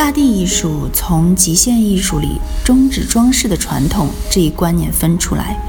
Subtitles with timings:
[0.00, 5.60] 大地艺术从极限艺术里终止装饰的传统这一观念分出来，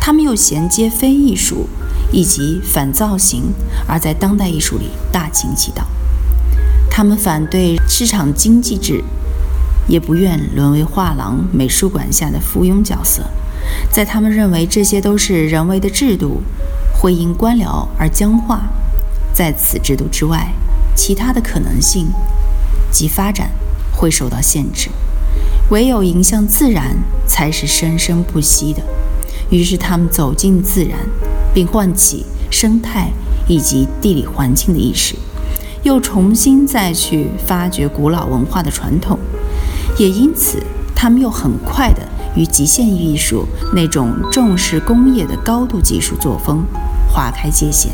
[0.00, 1.68] 他们又衔接非艺术
[2.12, 3.52] 以及反造型，
[3.88, 5.84] 而在当代艺术里大行其道。
[6.88, 9.02] 他们反对市场经济制，
[9.88, 13.24] 也不愿沦为画廊、美术馆下的附庸角色。
[13.90, 16.42] 在他们认为这些都是人为的制度，
[16.94, 18.62] 会因官僚而僵化。
[19.34, 20.52] 在此制度之外，
[20.94, 22.06] 其他的可能性
[22.92, 23.50] 及发展。
[24.00, 24.88] 会受到限制，
[25.68, 26.96] 唯有迎向自然
[27.26, 28.80] 才是生生不息的。
[29.50, 30.98] 于是他们走进自然，
[31.52, 33.10] 并唤起生态
[33.46, 35.14] 以及地理环境的意识，
[35.82, 39.18] 又重新再去发掘古老文化的传统。
[39.98, 40.62] 也因此，
[40.96, 42.00] 他们又很快地
[42.34, 46.64] 与极限艺术那种重视工业的高度技术作风
[47.12, 47.92] 划开界限。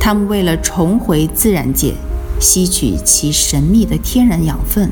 [0.00, 1.94] 他们为了重回自然界。
[2.42, 4.90] 吸取其神秘的天然养分，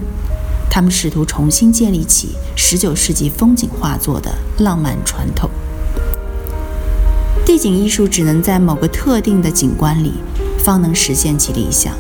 [0.70, 5.50] 他们试图重新建立起19世纪风景画作的浪漫传统。
[7.44, 10.12] 地景艺术只能在某个特定的景观里
[10.60, 11.92] 方能实现其理想，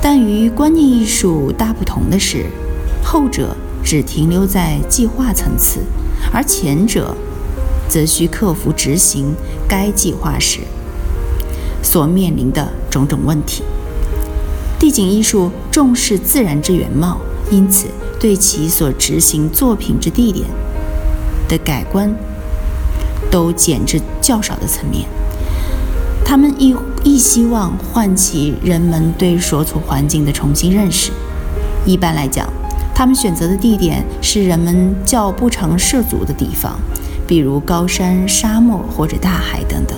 [0.00, 2.46] 但与观念艺术大不同的是，
[3.04, 5.80] 后者只停留在计划层次，
[6.32, 7.14] 而前者
[7.86, 9.34] 则需克服执行
[9.68, 10.60] 该计划时
[11.82, 13.62] 所面临的种种问题。
[14.80, 17.18] 地景艺术重视自然之原貌，
[17.50, 20.46] 因此对其所执行作品之地点
[21.46, 22.10] 的改观，
[23.30, 25.06] 都减至较少的层面。
[26.24, 31.12] 他们亦亦希望唤起人们对所处环境的重新认识。
[31.84, 32.48] 一般来讲，
[32.94, 36.80] 他们选择的地点是人们较不常涉足的地方，
[37.26, 39.94] 比如高山、沙漠或者大海等等。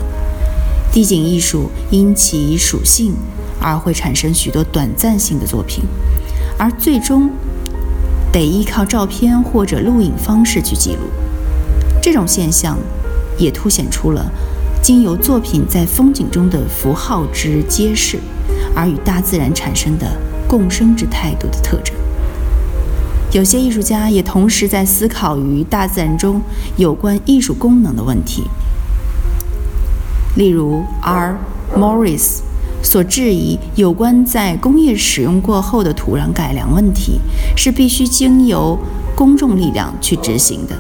[0.91, 3.15] 地景艺术因其属性。
[3.62, 5.84] 而会产生许多短暂性的作品，
[6.59, 7.31] 而最终
[8.33, 11.06] 得依靠照片或者录影方式去记录。
[12.03, 12.77] 这种现象
[13.39, 14.31] 也凸显出了
[14.83, 18.19] 经由作品在风景中的符号之揭示，
[18.75, 20.06] 而与大自然产生的
[20.49, 21.94] 共生之态度的特征。
[23.31, 26.43] 有些艺术家也同时在思考与大自然中
[26.77, 28.43] 有关艺术功能的问题，
[30.37, 31.39] 例如 R.
[31.75, 32.41] Morris。
[32.82, 37.20] 所质疑有关在工业使用过后的土壤改良问题，
[37.56, 38.76] 是必须经由
[39.16, 40.76] 公众力量去执行的。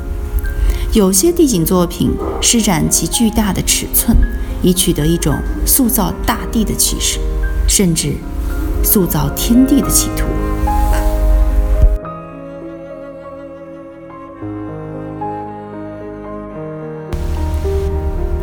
[0.92, 4.14] 有些地景作品施展其巨大的尺寸，
[4.62, 7.18] 以取得一种塑造大地的气势，
[7.66, 8.14] 甚至
[8.82, 10.26] 塑造天地的企图。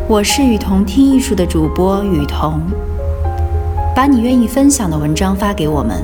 [0.08, 2.60] 我是雨桐听艺术的主播雨桐。
[4.00, 6.02] 把你愿意分享的文章发给我们，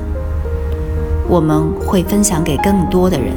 [1.26, 3.32] 我们会分享给更多的人。